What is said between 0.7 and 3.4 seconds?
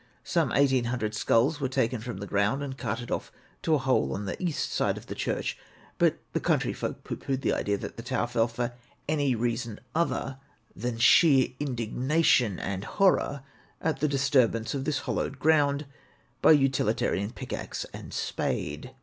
hundred skulls were taken from the ground and carted off